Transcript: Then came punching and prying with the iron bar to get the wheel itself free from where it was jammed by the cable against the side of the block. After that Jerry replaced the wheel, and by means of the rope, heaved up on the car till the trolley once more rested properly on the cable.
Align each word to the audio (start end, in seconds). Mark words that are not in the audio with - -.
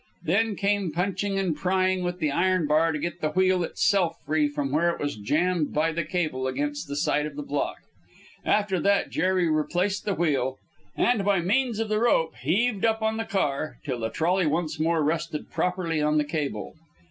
Then 0.23 0.55
came 0.55 0.91
punching 0.91 1.37
and 1.37 1.55
prying 1.55 2.03
with 2.03 2.17
the 2.17 2.31
iron 2.31 2.65
bar 2.65 2.91
to 2.91 2.97
get 2.97 3.21
the 3.21 3.29
wheel 3.29 3.63
itself 3.63 4.17
free 4.25 4.47
from 4.47 4.71
where 4.71 4.89
it 4.89 4.99
was 4.99 5.15
jammed 5.15 5.73
by 5.75 5.91
the 5.91 6.03
cable 6.03 6.47
against 6.47 6.87
the 6.87 6.95
side 6.95 7.27
of 7.27 7.35
the 7.35 7.43
block. 7.43 7.77
After 8.43 8.79
that 8.79 9.11
Jerry 9.11 9.47
replaced 9.47 10.05
the 10.05 10.15
wheel, 10.15 10.57
and 10.97 11.23
by 11.23 11.39
means 11.39 11.77
of 11.77 11.87
the 11.87 11.99
rope, 11.99 12.35
heaved 12.37 12.83
up 12.83 13.03
on 13.03 13.17
the 13.17 13.25
car 13.25 13.77
till 13.85 13.99
the 13.99 14.09
trolley 14.09 14.47
once 14.47 14.79
more 14.79 15.03
rested 15.03 15.51
properly 15.51 16.01
on 16.01 16.17
the 16.17 16.25
cable. 16.25 16.73